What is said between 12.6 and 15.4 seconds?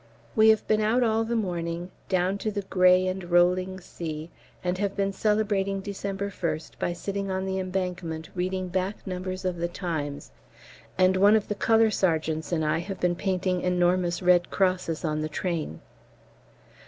I have been painting enormous Red Crosses on the